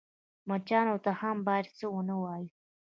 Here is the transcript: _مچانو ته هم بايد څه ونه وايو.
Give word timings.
_مچانو 0.49 0.95
ته 1.05 1.11
هم 1.21 1.37
بايد 1.47 1.67
څه 1.77 1.85
ونه 1.93 2.15
وايو. 2.23 2.49